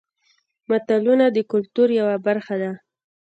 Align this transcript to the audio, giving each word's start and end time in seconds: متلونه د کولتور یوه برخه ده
متلونه 0.69 1.25
د 1.31 1.37
کولتور 1.51 1.87
یوه 1.99 2.15
برخه 2.27 2.55
ده 2.61 2.71